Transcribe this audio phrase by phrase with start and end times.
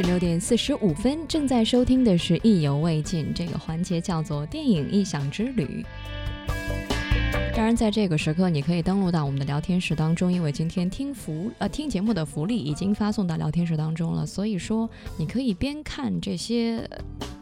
[0.00, 5.84] 十六点四十五分，正在收听的是意犹未尽这个环节，叫做电影异想之旅。
[7.52, 16.88] 当然，在这个时刻，你可以登录到我们的聊天室当中，因为今天听福呃听节目的福利已经发送到聊天室当中了，所以说你可以边看这些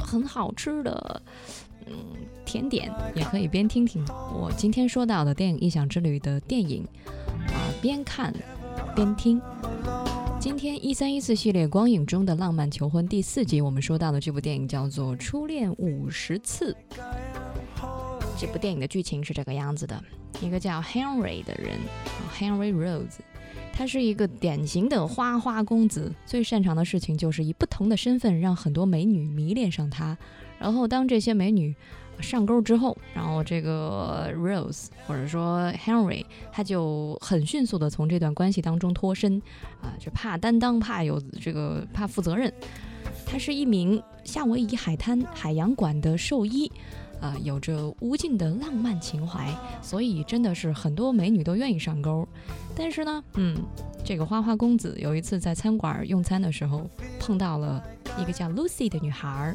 [0.00, 1.22] 很好吃的
[1.84, 1.92] 嗯
[2.46, 4.02] 甜点，也可以边听听
[4.32, 6.82] 我今天说到的电影异想之旅的电影
[7.48, 8.32] 啊，边看
[8.94, 9.38] 边听。
[10.46, 16.72] 今天一三一四系列光影中的浪漫求婚第四集，我们说到的这部电影叫做《初恋五十次》。
[18.38, 20.00] 这部电影的剧情是这个样子的：
[20.40, 21.76] 一个叫 Henry 的人
[22.38, 23.18] ，Henry Rose，
[23.72, 30.16] 他是一个典型的花花公子，最擅长的事情就是以不同的身份让很多美女迷恋上他。
[30.60, 31.74] 然后当这些美女
[32.20, 39.40] 上钩之后，然后这个 Rose 或者说 Henry 他就很迅速的从这段关系当中脱身，
[39.80, 42.52] 啊，就怕担当，怕有这个怕负责任。
[43.24, 46.70] 他是一名夏威夷海滩海洋馆的兽医。
[47.18, 52.28] 啊，有着无尽的浪漫情怀，所以真的是很多美女都愿意上钩。
[52.76, 53.56] 但是呢，嗯，
[54.04, 56.86] 这个花花公子有一次在餐馆用餐的时候，
[57.18, 57.82] 碰到了
[58.18, 59.54] 一个叫 Lucy 的女孩，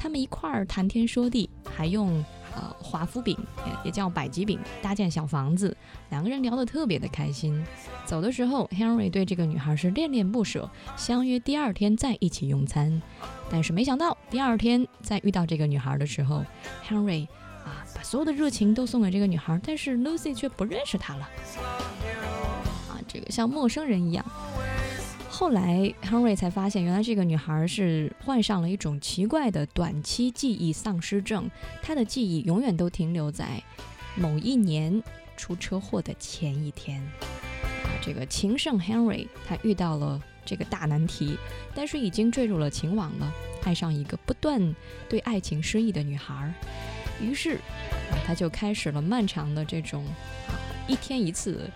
[0.00, 2.24] 他们一块儿谈天说地，还用。
[2.52, 5.74] 呃，华夫饼也也叫百吉饼，搭建小房子，
[6.08, 7.64] 两个人聊得特别的开心。
[8.04, 13.00] 走的时候，Henry 对这个女孩是恋恋不舍，相约第二天再一起用餐。
[13.48, 16.44] 但是没想到，第二天在遇到这个女孩的时候
[16.84, 17.28] ，Henry
[17.64, 21.30] 啊，把所有的热情都送给这个女孩，但是 Lucy 却不认识他了，
[22.88, 24.24] 啊，这个像陌生人一样。
[25.40, 31.50] 后来，Henry 才发现，原来这个女孩是患上了一种奇怪的短期记忆丧失症。
[31.82, 33.62] 她的记忆永远都停留在
[34.16, 35.02] 某一年
[35.38, 37.00] 出车祸的前一天。
[37.62, 41.38] 啊，这个情圣 Henry 他遇到了这个大难题，
[41.74, 43.32] 但是已经坠入了情网了，
[43.64, 44.76] 爱上一个不断
[45.08, 46.52] 对爱情失意的女孩。
[47.18, 47.58] 于是，
[48.26, 50.04] 他就开始了漫长的这种
[50.48, 50.52] 啊
[50.86, 51.70] 一天一次。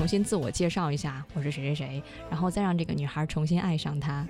[0.00, 4.26] 重新自我介绍一下，我是谁谁谁，然后再让这个女孩重新爱上他。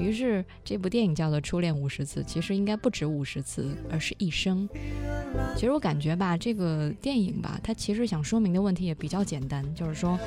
[0.00, 4.68] 于是这部电影叫做《初恋五十次》，其实应该不止五十次，而是一生。
[5.54, 10.18] 其实我感觉吧，这个电影吧，它其实想说明的问题也比较简单，就是说，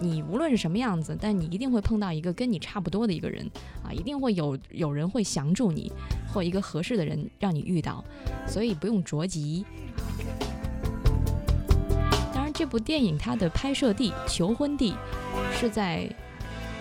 [0.00, 3.48] 你无论是什么样子，但你一定会碰到一个跟你差不多的一个人
[3.84, 5.92] 啊，一定会有有人会降住你，
[6.34, 8.04] 或一个合适的人让你遇到，
[8.48, 9.64] 所以不用着急。
[12.56, 14.94] 这部电影它的拍摄地、求婚地
[15.52, 16.08] 是在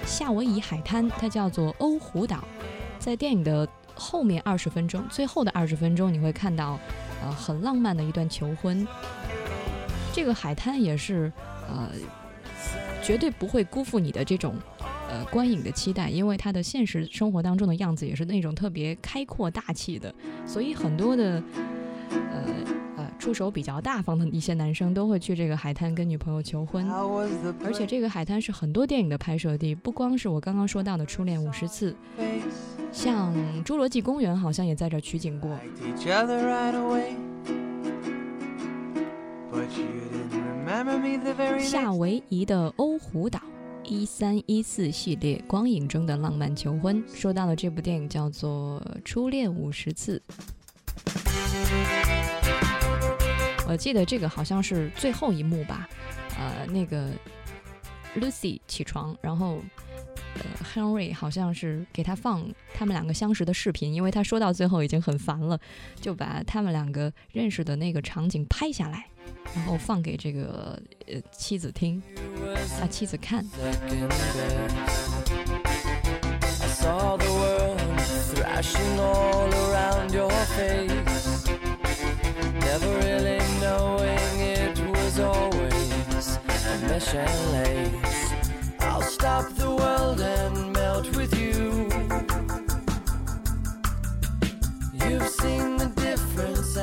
[0.06, 2.42] 夏威夷海滩，它叫做欧胡岛。
[2.98, 6.80] 在电影的后面二十分钟，最后的二十分钟，你会看到，
[7.22, 8.88] 呃，很浪漫的一段求婚。
[10.14, 11.30] 这个海滩也是，
[11.68, 11.90] 呃，
[13.04, 14.56] 绝对不会辜负你的这种，
[15.10, 20.16] 呃，观影的期待，因为它的现实生活当中的样子也是那种特别开阔大气的，
[20.48, 21.44] 所以很多的，
[22.10, 22.46] 呃。
[23.18, 26.88] 出手比较大方的一些男生都会去这个海滩跟女朋友求婚，
[27.64, 31.96] 而且这个海滩是很多电影的拍摄地，不光是我刚刚说到的《初恋五十次》，
[32.92, 33.34] 像
[33.66, 35.58] 《侏罗纪公园》好像也在这取景过。
[41.60, 43.40] 夏威夷的欧胡岛，
[43.84, 50.22] 一三一四系列光影中的浪漫求婚，说到了这部电影叫做《初恋五十次》。
[53.76, 55.86] 我记得这个好像是最后一幕吧，
[56.40, 57.10] 呃，那个
[58.16, 59.62] Lucy 起床，然后
[60.36, 60.42] 呃
[60.74, 65.60] Henry 好像是给他放他们两个相识的视频，因为他说到最后已经很烦了，
[66.00, 69.08] 就把他们两个认识的那个场景拍下来，
[69.54, 72.02] 然后放给这个呃妻子听，
[72.80, 73.46] 啊妻子看。
[87.24, 88.34] Lace.
[88.82, 91.88] I'll stop the world and melt with you.
[94.94, 96.76] You've seen the difference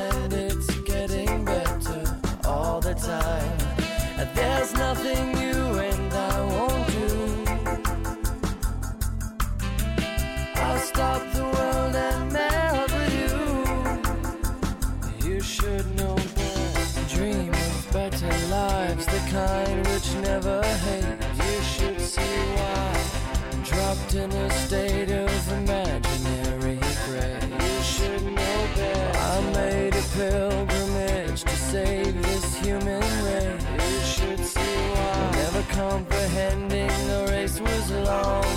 [35.73, 38.52] comprehending the race was long